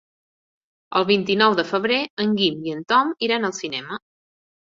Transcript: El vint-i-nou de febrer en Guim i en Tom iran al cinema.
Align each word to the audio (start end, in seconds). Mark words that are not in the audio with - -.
El 0.99 1.05
vint-i-nou 1.09 1.57
de 1.59 1.65
febrer 1.73 1.99
en 2.25 2.33
Guim 2.39 2.65
i 2.69 2.73
en 2.77 2.81
Tom 2.93 3.13
iran 3.27 3.47
al 3.51 3.57
cinema. 3.61 4.01